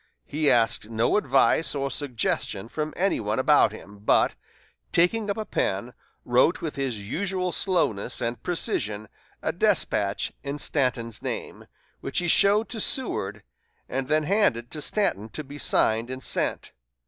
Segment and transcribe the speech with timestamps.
[0.25, 4.33] He asked no advice or suggestion from any one about him, but,
[4.91, 5.93] taking up a pen,
[6.25, 9.09] wrote with his usual slowness and precision
[9.43, 11.67] a despatch in Stanton's name,
[11.99, 13.43] which he showed to Seward,
[13.87, 16.71] and then handed to Stanton to be signed and sent.